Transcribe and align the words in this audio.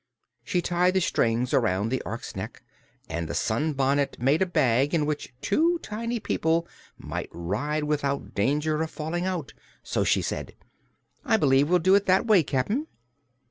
She 0.43 0.63
tied 0.63 0.95
the 0.95 0.99
strings 0.99 1.53
around 1.53 1.89
the 1.89 2.01
Ork's 2.07 2.35
neck 2.35 2.63
and 3.07 3.27
the 3.27 3.35
sunbonnet 3.35 4.19
made 4.19 4.41
a 4.41 4.47
bag 4.47 4.95
in 4.95 5.05
which 5.05 5.31
two 5.41 5.77
tiny 5.83 6.19
people 6.19 6.67
might 6.97 7.29
ride 7.31 7.83
without 7.83 8.33
danger 8.33 8.81
of 8.81 8.89
falling 8.89 9.27
out. 9.27 9.53
So 9.83 10.03
she 10.03 10.23
said: 10.23 10.55
"I 11.23 11.37
b'lieve 11.37 11.69
we'll 11.69 11.77
do 11.77 11.93
it 11.93 12.07
that 12.07 12.25
way, 12.25 12.41
Cap'n." 12.41 12.87